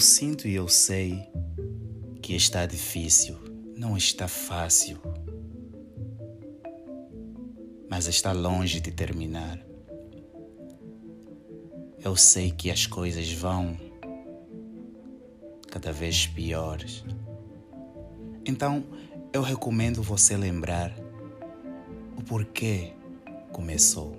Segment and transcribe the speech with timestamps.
[0.00, 1.28] sinto e eu sei
[2.22, 3.36] que está difícil,
[3.76, 4.98] não está fácil,
[7.88, 9.60] mas está longe de terminar.
[12.02, 13.76] Eu sei que as coisas vão
[15.70, 17.04] cada vez piores.
[18.46, 18.82] Então,
[19.32, 20.92] eu recomendo você lembrar
[22.16, 22.94] o porquê
[23.52, 24.16] começou.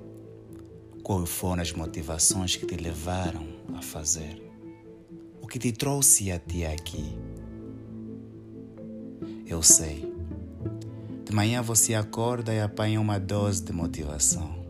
[1.04, 4.51] Quais foram as motivações que te levaram a fazer?
[5.52, 7.14] Que te trouxe até aqui?
[9.46, 10.10] Eu sei.
[11.26, 14.66] De manhã você acorda e apanha uma dose de motivação.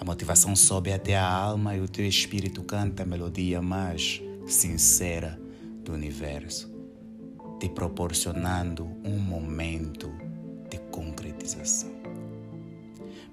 [0.00, 5.38] A motivação sobe até a alma e o teu espírito canta a melodia mais sincera
[5.84, 6.72] do universo,
[7.60, 10.10] te proporcionando um momento
[10.70, 11.92] de concretização.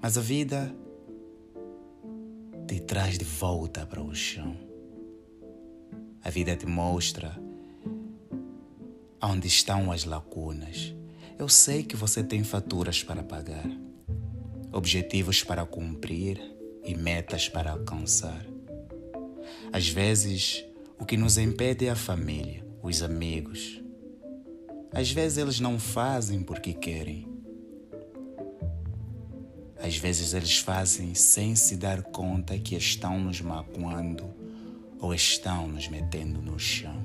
[0.02, 0.76] Mas a vida
[2.68, 4.65] te traz de volta para o chão.
[6.26, 7.40] A vida te mostra
[9.22, 10.92] onde estão as lacunas.
[11.38, 13.70] Eu sei que você tem faturas para pagar,
[14.72, 16.40] objetivos para cumprir
[16.82, 18.44] e metas para alcançar.
[19.72, 20.64] Às vezes,
[20.98, 23.80] o que nos impede é a família, os amigos.
[24.90, 27.28] Às vezes eles não fazem porque querem.
[29.78, 34.44] Às vezes eles fazem sem se dar conta que estão nos magoando
[35.00, 37.02] ou estão nos metendo no chão.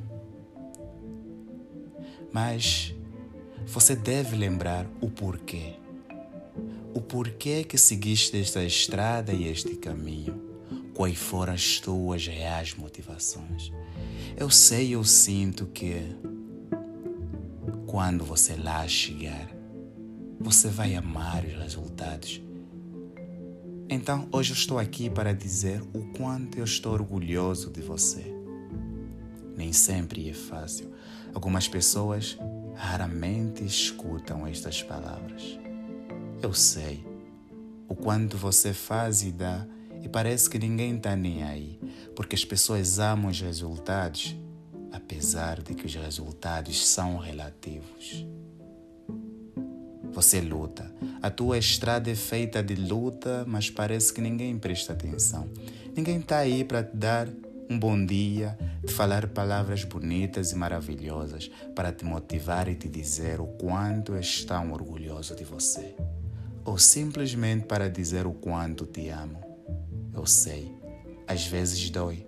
[2.32, 2.96] Mas
[3.66, 5.76] você deve lembrar o porquê.
[6.94, 10.50] O porquê que seguiste esta estrada e este caminho.
[10.94, 13.72] Quais foram as tuas reais motivações?
[14.38, 16.16] Eu sei, eu sinto que
[17.88, 19.50] quando você lá chegar,
[20.40, 22.42] você vai amar os resultados.
[23.94, 28.24] Então, hoje eu estou aqui para dizer o quanto eu estou orgulhoso de você.
[29.54, 30.94] Nem sempre é fácil.
[31.34, 32.38] Algumas pessoas
[32.74, 35.60] raramente escutam estas palavras.
[36.42, 37.06] Eu sei
[37.90, 39.68] o quanto você faz e dá
[40.02, 41.78] e parece que ninguém está nem aí,
[42.16, 44.38] porque as pessoas amam os resultados,
[44.94, 48.26] apesar de que os resultados são relativos.
[50.14, 50.92] Você luta.
[51.22, 55.48] A tua estrada é feita de luta, mas parece que ninguém presta atenção.
[55.96, 57.30] Ninguém está aí para te dar
[57.70, 63.40] um bom dia, te falar palavras bonitas e maravilhosas para te motivar e te dizer
[63.40, 65.96] o quanto estão orgulhosos de você.
[66.66, 69.42] Ou simplesmente para dizer o quanto te amam.
[70.14, 70.70] Eu sei,
[71.26, 72.28] às vezes dói.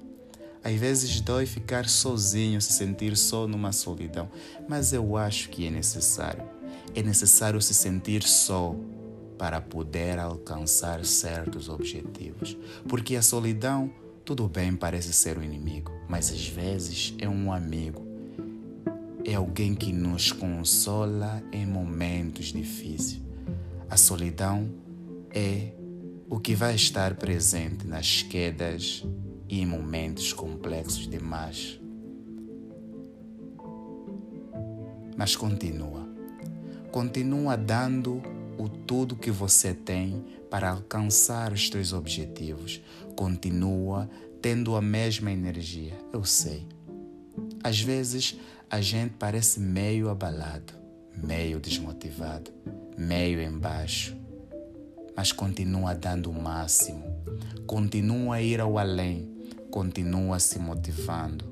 [0.64, 4.30] Às vezes dói ficar sozinho, se sentir só numa solidão,
[4.66, 6.63] mas eu acho que é necessário.
[6.96, 8.76] É necessário se sentir só
[9.38, 12.58] para poder alcançar certos objetivos.
[12.88, 13.92] Porque a solidão,
[14.24, 18.06] tudo bem, parece ser o inimigo, mas às vezes é um amigo.
[19.26, 23.22] É alguém que nos consola em momentos difíceis.
[23.90, 24.70] A solidão
[25.32, 25.74] é
[26.30, 29.04] o que vai estar presente nas quedas
[29.50, 31.80] e em momentos complexos demais.
[35.16, 36.03] Mas continua.
[36.94, 38.22] Continua dando
[38.58, 42.80] o tudo que você tem para alcançar os teus objetivos.
[43.18, 44.10] Continua
[44.42, 45.98] tendo a mesma energia.
[46.14, 46.66] Eu sei.
[47.62, 48.38] Às vezes
[48.70, 50.74] a gente parece meio abalado,
[51.22, 52.50] meio desmotivado,
[52.98, 54.16] meio embaixo
[55.16, 57.04] mas continua dando o máximo,
[57.68, 59.32] continua a ir ao além,
[59.70, 61.46] continua se motivando,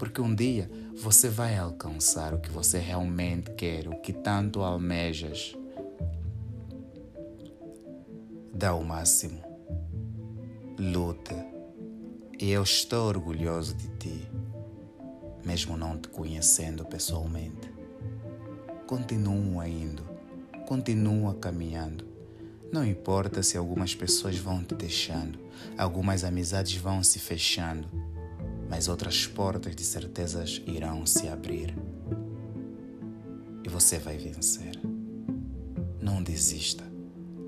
[0.00, 5.54] porque um dia você vai alcançar o que você realmente quer, o que tanto almejas.
[8.54, 9.42] Dá o máximo,
[10.78, 11.36] luta,
[12.40, 14.28] e eu estou orgulhoso de ti,
[15.44, 17.70] mesmo não te conhecendo pessoalmente.
[18.86, 20.02] Continua indo,
[20.66, 22.08] continua caminhando
[22.72, 25.40] não importa se algumas pessoas vão te deixando,
[25.76, 27.88] algumas amizades vão se fechando,
[28.70, 31.76] mas outras portas de certezas irão se abrir.
[33.64, 34.78] E você vai vencer.
[36.00, 36.84] Não desista.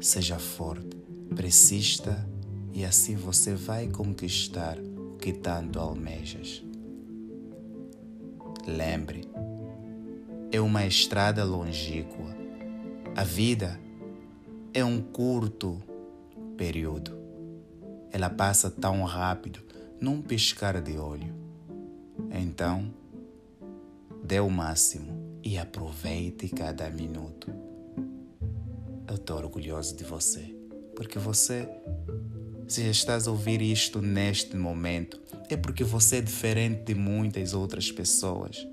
[0.00, 0.96] Seja forte,
[1.36, 2.28] persista
[2.72, 6.64] e assim você vai conquistar o que tanto almejas.
[8.66, 9.22] Lembre,
[10.50, 12.36] é uma estrada longínqua.
[13.14, 13.78] A vida
[14.74, 15.80] é um curto
[16.56, 17.16] período.
[18.10, 19.60] Ela passa tão rápido,
[20.02, 21.32] num piscar de olho.
[22.32, 22.92] Então,
[24.24, 27.48] dê o máximo e aproveite cada minuto.
[29.06, 30.56] Eu estou orgulhoso de você,
[30.96, 31.68] porque você
[32.66, 35.20] Se estás a ouvir isto neste momento,
[35.50, 38.66] é porque você é diferente de muitas outras pessoas.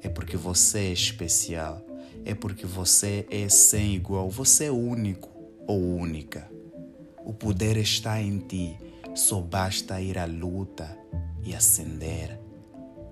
[0.00, 1.84] É porque você é especial.
[2.24, 4.30] É porque você é sem igual.
[4.30, 5.28] Você é único
[5.66, 6.50] ou única.
[7.26, 8.78] O poder está em ti.
[9.14, 10.98] Só basta ir à luta
[11.44, 12.40] e acender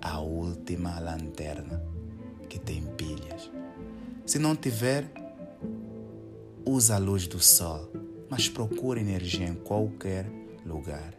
[0.01, 1.83] a última lanterna
[2.49, 3.51] que tem pilhas.
[4.25, 5.11] Se não tiver,
[6.65, 7.91] usa a luz do sol,
[8.31, 10.27] mas procure energia em qualquer
[10.65, 11.15] lugar.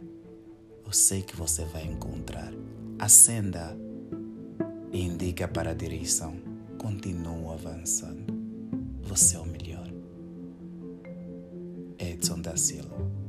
[0.84, 2.52] Eu sei que você vai encontrar.
[2.98, 3.76] Acenda
[4.92, 6.36] e indica para a direção.
[6.78, 8.32] Continua avançando.
[9.02, 9.88] Você é o melhor.
[11.98, 13.21] Edson da Silva.